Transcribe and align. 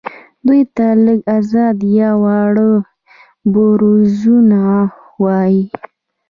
دوی 0.45 0.61
ته 0.75 0.85
لږ 1.05 1.19
ازاد 1.37 1.77
یا 1.97 2.09
واړه 2.23 2.69
بوروژوا 3.53 4.75
وايي. 5.23 5.63